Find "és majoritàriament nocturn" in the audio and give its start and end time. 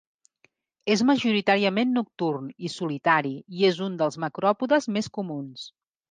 0.91-2.47